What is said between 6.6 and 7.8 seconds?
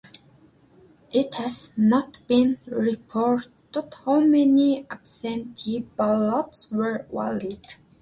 were valid.